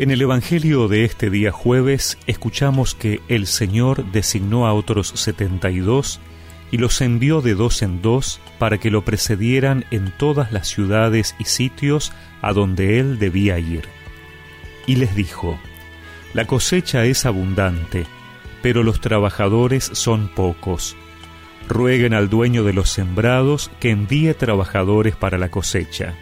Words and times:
En 0.00 0.10
el 0.10 0.22
Evangelio 0.22 0.88
de 0.88 1.04
este 1.04 1.28
día 1.28 1.52
jueves 1.52 2.16
escuchamos 2.26 2.94
que 2.94 3.20
el 3.28 3.46
Señor 3.46 4.02
designó 4.12 4.66
a 4.66 4.72
otros 4.72 5.08
setenta 5.08 5.70
y 5.70 5.80
dos 5.80 6.20
y 6.70 6.78
los 6.78 7.02
envió 7.02 7.42
de 7.42 7.54
dos 7.54 7.82
en 7.82 8.00
dos 8.00 8.40
para 8.58 8.78
que 8.78 8.90
lo 8.90 9.04
precedieran 9.04 9.84
en 9.90 10.10
todas 10.16 10.52
las 10.52 10.68
ciudades 10.68 11.36
y 11.38 11.44
sitios 11.44 12.14
a 12.40 12.54
donde 12.54 12.98
él 12.98 13.18
debía 13.18 13.58
ir. 13.58 13.82
Y 14.86 14.96
les 14.96 15.14
dijo, 15.14 15.60
La 16.32 16.46
cosecha 16.46 17.04
es 17.04 17.26
abundante, 17.26 18.06
pero 18.62 18.82
los 18.82 19.02
trabajadores 19.02 19.90
son 19.92 20.28
pocos. 20.28 20.96
Rueguen 21.68 22.14
al 22.14 22.30
dueño 22.30 22.64
de 22.64 22.72
los 22.72 22.88
sembrados 22.88 23.70
que 23.80 23.90
envíe 23.90 24.32
trabajadores 24.32 25.14
para 25.14 25.36
la 25.36 25.50
cosecha. 25.50 26.14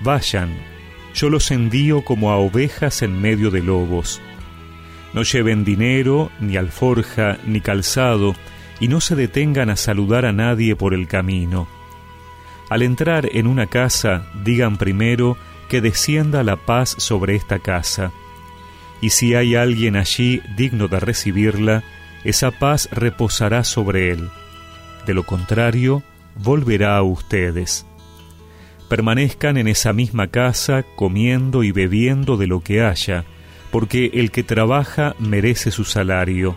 Vayan, 0.00 0.54
yo 1.14 1.30
los 1.30 1.50
envío 1.50 2.04
como 2.04 2.30
a 2.30 2.36
ovejas 2.36 3.02
en 3.02 3.20
medio 3.20 3.50
de 3.50 3.62
lobos. 3.62 4.20
No 5.12 5.22
lleven 5.22 5.64
dinero, 5.64 6.30
ni 6.40 6.56
alforja, 6.56 7.38
ni 7.46 7.60
calzado, 7.60 8.34
y 8.80 8.88
no 8.88 9.00
se 9.00 9.16
detengan 9.16 9.70
a 9.70 9.76
saludar 9.76 10.24
a 10.24 10.32
nadie 10.32 10.76
por 10.76 10.94
el 10.94 11.08
camino. 11.08 11.66
Al 12.70 12.82
entrar 12.82 13.28
en 13.32 13.46
una 13.46 13.66
casa, 13.66 14.26
digan 14.44 14.76
primero 14.76 15.36
que 15.68 15.80
descienda 15.80 16.42
la 16.42 16.56
paz 16.56 16.94
sobre 16.98 17.34
esta 17.34 17.58
casa. 17.58 18.12
Y 19.00 19.10
si 19.10 19.34
hay 19.34 19.54
alguien 19.54 19.96
allí 19.96 20.42
digno 20.56 20.88
de 20.88 21.00
recibirla, 21.00 21.82
esa 22.24 22.50
paz 22.50 22.88
reposará 22.92 23.64
sobre 23.64 24.10
él. 24.10 24.28
De 25.06 25.14
lo 25.14 25.24
contrario, 25.24 26.02
volverá 26.36 26.96
a 26.96 27.02
ustedes. 27.02 27.86
Permanezcan 28.88 29.56
en 29.56 29.68
esa 29.68 29.92
misma 29.92 30.28
casa 30.28 30.84
comiendo 30.96 31.62
y 31.62 31.72
bebiendo 31.72 32.36
de 32.36 32.46
lo 32.46 32.60
que 32.60 32.82
haya, 32.82 33.24
porque 33.70 34.10
el 34.14 34.30
que 34.30 34.42
trabaja 34.42 35.14
merece 35.18 35.70
su 35.70 35.84
salario 35.84 36.56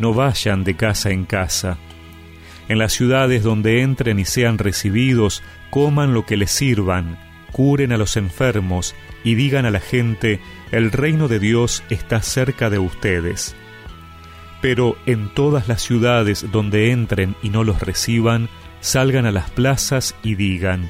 no 0.00 0.14
vayan 0.14 0.64
de 0.64 0.74
casa 0.74 1.10
en 1.10 1.24
casa. 1.24 1.76
En 2.68 2.78
las 2.78 2.92
ciudades 2.92 3.44
donde 3.44 3.82
entren 3.82 4.18
y 4.18 4.24
sean 4.24 4.58
recibidos, 4.58 5.42
coman 5.70 6.14
lo 6.14 6.24
que 6.24 6.36
les 6.36 6.50
sirvan, 6.50 7.18
curen 7.52 7.92
a 7.92 7.98
los 7.98 8.16
enfermos 8.16 8.94
y 9.22 9.34
digan 9.34 9.66
a 9.66 9.70
la 9.70 9.80
gente, 9.80 10.40
el 10.72 10.90
reino 10.90 11.28
de 11.28 11.38
Dios 11.38 11.84
está 11.90 12.22
cerca 12.22 12.70
de 12.70 12.78
ustedes. 12.78 13.54
Pero 14.62 14.96
en 15.06 15.28
todas 15.34 15.68
las 15.68 15.82
ciudades 15.82 16.46
donde 16.50 16.90
entren 16.92 17.36
y 17.42 17.50
no 17.50 17.62
los 17.62 17.80
reciban, 17.80 18.48
salgan 18.80 19.26
a 19.26 19.32
las 19.32 19.50
plazas 19.50 20.14
y 20.22 20.34
digan, 20.34 20.88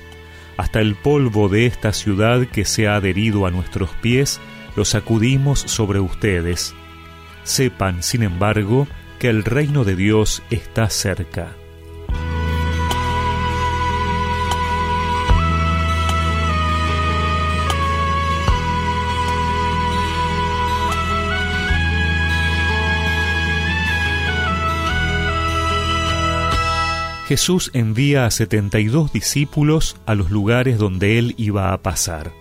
hasta 0.61 0.81
el 0.83 0.95
polvo 0.95 1.49
de 1.49 1.65
esta 1.65 1.91
ciudad 1.95 2.47
que 2.47 2.67
se 2.67 2.87
ha 2.87 2.97
adherido 2.97 3.47
a 3.47 3.51
nuestros 3.51 3.89
pies, 4.03 4.41
lo 4.77 4.85
sacudimos 4.85 5.59
sobre 5.59 6.01
ustedes. 6.01 6.75
Sepan, 7.45 8.03
sin 8.03 8.23
embargo, 8.23 8.87
que 9.19 9.31
el 9.31 9.43
reino 9.43 9.85
de 9.85 9.97
Dios 9.97 10.43
está 10.51 10.91
cerca. 10.91 11.57
Jesús 27.31 27.71
envía 27.75 28.27
a 28.27 28.31
setenta 28.33 28.81
y 28.81 28.87
dos 28.87 29.13
discípulos 29.13 29.97
a 30.05 30.17
los 30.17 30.33
lugares 30.33 30.79
donde 30.79 31.17
él 31.17 31.37
iba 31.39 31.73
a 31.73 31.81
pasar. 31.81 32.33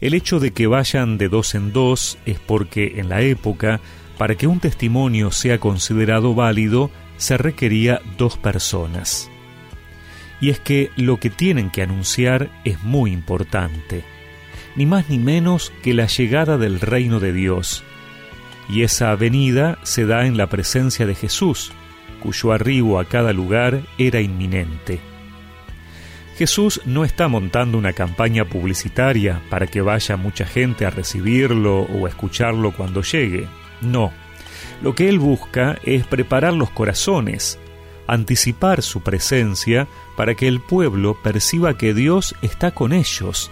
El 0.00 0.14
hecho 0.14 0.40
de 0.40 0.54
que 0.54 0.66
vayan 0.66 1.18
de 1.18 1.28
dos 1.28 1.54
en 1.54 1.74
dos 1.74 2.16
es 2.24 2.38
porque 2.38 2.94
en 2.96 3.10
la 3.10 3.20
época 3.20 3.82
para 4.16 4.34
que 4.34 4.46
un 4.46 4.60
testimonio 4.60 5.30
sea 5.30 5.58
considerado 5.58 6.34
válido, 6.34 6.90
se 7.18 7.36
requería 7.36 8.00
dos 8.16 8.38
personas. 8.38 9.30
Y 10.40 10.48
es 10.48 10.58
que 10.58 10.88
lo 10.96 11.20
que 11.20 11.28
tienen 11.28 11.68
que 11.68 11.82
anunciar 11.82 12.48
es 12.64 12.82
muy 12.82 13.12
importante, 13.12 14.04
ni 14.74 14.86
más 14.86 15.10
ni 15.10 15.18
menos 15.18 15.70
que 15.82 15.92
la 15.92 16.06
llegada 16.06 16.56
del 16.56 16.80
reino 16.80 17.20
de 17.20 17.34
Dios. 17.34 17.84
Y 18.70 18.84
esa 18.84 19.14
venida 19.16 19.78
se 19.82 20.06
da 20.06 20.24
en 20.24 20.38
la 20.38 20.46
presencia 20.46 21.04
de 21.04 21.14
Jesús, 21.14 21.72
cuyo 22.22 22.52
arribo 22.52 23.00
a 23.00 23.04
cada 23.04 23.32
lugar 23.32 23.82
era 23.98 24.20
inminente. 24.20 25.00
Jesús 26.36 26.80
no 26.86 27.04
está 27.04 27.28
montando 27.28 27.76
una 27.76 27.92
campaña 27.92 28.44
publicitaria 28.44 29.42
para 29.50 29.66
que 29.66 29.80
vaya 29.80 30.16
mucha 30.16 30.46
gente 30.46 30.86
a 30.86 30.90
recibirlo 30.90 31.82
o 31.82 32.06
a 32.06 32.08
escucharlo 32.08 32.72
cuando 32.72 33.02
llegue. 33.02 33.46
No. 33.80 34.12
Lo 34.82 34.94
que 34.94 35.08
Él 35.08 35.18
busca 35.18 35.78
es 35.82 36.06
preparar 36.06 36.54
los 36.54 36.70
corazones, 36.70 37.58
anticipar 38.06 38.82
su 38.82 39.02
presencia 39.02 39.88
para 40.16 40.34
que 40.34 40.48
el 40.48 40.60
pueblo 40.60 41.16
perciba 41.22 41.76
que 41.76 41.92
Dios 41.92 42.34
está 42.40 42.70
con 42.70 42.92
ellos, 42.92 43.50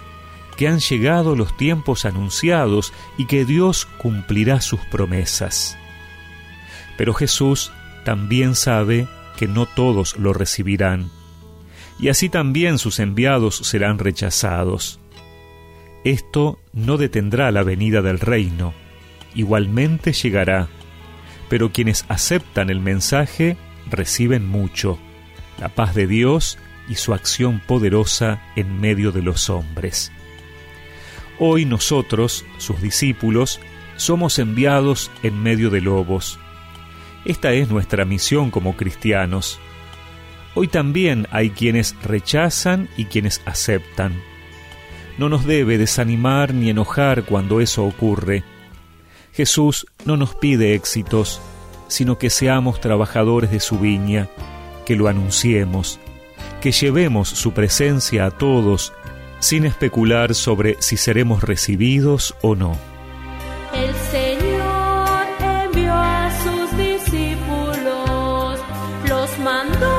que 0.56 0.68
han 0.68 0.80
llegado 0.80 1.36
los 1.36 1.56
tiempos 1.56 2.04
anunciados 2.04 2.92
y 3.18 3.26
que 3.26 3.44
Dios 3.44 3.86
cumplirá 3.98 4.60
sus 4.60 4.80
promesas. 4.86 5.76
Pero 6.96 7.14
Jesús 7.14 7.72
también 8.04 8.54
sabe 8.54 9.06
que 9.36 9.46
no 9.46 9.66
todos 9.66 10.16
lo 10.18 10.32
recibirán, 10.32 11.10
y 11.98 12.08
así 12.08 12.28
también 12.28 12.78
sus 12.78 12.98
enviados 12.98 13.56
serán 13.56 13.98
rechazados. 13.98 15.00
Esto 16.04 16.58
no 16.72 16.96
detendrá 16.96 17.50
la 17.50 17.62
venida 17.62 18.02
del 18.02 18.20
reino, 18.20 18.72
igualmente 19.34 20.12
llegará, 20.12 20.68
pero 21.48 21.72
quienes 21.72 22.04
aceptan 22.08 22.70
el 22.70 22.80
mensaje 22.80 23.56
reciben 23.90 24.46
mucho, 24.46 24.98
la 25.58 25.68
paz 25.68 25.94
de 25.94 26.06
Dios 26.06 26.58
y 26.88 26.94
su 26.94 27.12
acción 27.14 27.60
poderosa 27.66 28.42
en 28.56 28.80
medio 28.80 29.12
de 29.12 29.22
los 29.22 29.50
hombres. 29.50 30.10
Hoy 31.38 31.64
nosotros, 31.64 32.44
sus 32.58 32.82
discípulos, 32.82 33.60
somos 33.96 34.38
enviados 34.38 35.10
en 35.22 35.42
medio 35.42 35.70
de 35.70 35.80
lobos. 35.80 36.38
Esta 37.24 37.52
es 37.52 37.70
nuestra 37.70 38.04
misión 38.04 38.50
como 38.50 38.76
cristianos. 38.76 39.58
Hoy 40.54 40.68
también 40.68 41.26
hay 41.30 41.50
quienes 41.50 41.94
rechazan 42.02 42.88
y 42.96 43.04
quienes 43.04 43.42
aceptan. 43.44 44.20
No 45.18 45.28
nos 45.28 45.44
debe 45.44 45.78
desanimar 45.78 46.54
ni 46.54 46.70
enojar 46.70 47.24
cuando 47.24 47.60
eso 47.60 47.84
ocurre, 47.84 48.42
Jesús 49.32 49.86
no 50.04 50.16
nos 50.16 50.34
pide 50.34 50.74
éxitos, 50.74 51.40
sino 51.88 52.18
que 52.18 52.30
seamos 52.30 52.80
trabajadores 52.80 53.50
de 53.50 53.60
su 53.60 53.78
viña, 53.78 54.28
que 54.84 54.96
lo 54.96 55.08
anunciemos, 55.08 55.98
que 56.60 56.72
llevemos 56.72 57.28
su 57.28 57.52
presencia 57.52 58.26
a 58.26 58.30
todos, 58.30 58.92
sin 59.38 59.64
especular 59.64 60.34
sobre 60.34 60.76
si 60.80 60.96
seremos 60.96 61.42
recibidos 61.42 62.34
o 62.42 62.54
no. 62.54 62.76
Mandó 69.40 69.89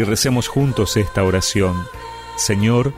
Y 0.00 0.02
recemos 0.02 0.48
juntos 0.48 0.96
esta 0.96 1.22
oración. 1.24 1.76
Señor, 2.36 2.94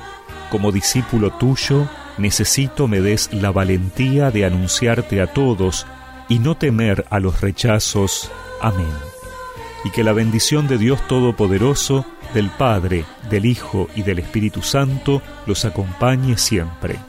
como 0.53 0.71
discípulo 0.71 1.33
tuyo, 1.33 1.89
necesito 2.17 2.87
me 2.87 3.01
des 3.01 3.33
la 3.33 3.51
valentía 3.51 4.31
de 4.31 4.45
anunciarte 4.45 5.21
a 5.21 5.27
todos 5.27 5.85
y 6.29 6.39
no 6.39 6.57
temer 6.57 7.05
a 7.11 7.19
los 7.19 7.41
rechazos. 7.41 8.31
Amén. 8.61 8.87
Y 9.85 9.91
que 9.91 10.05
la 10.05 10.13
bendición 10.13 10.69
de 10.69 10.79
Dios 10.79 11.05
Todopoderoso, 11.09 12.07
del 12.35 12.51
Padre, 12.51 13.05
del 13.29 13.47
Hijo 13.47 13.89
y 13.97 14.05
del 14.05 14.21
Espíritu 14.21 14.63
Santo 14.63 15.23
los 15.45 15.65
acompañe 15.65 16.39
siempre. 16.39 17.01